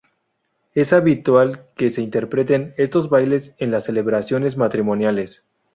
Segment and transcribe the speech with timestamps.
[0.73, 5.45] Es habitual que se interpreten estos bailes en las celebraciones matrimoniales.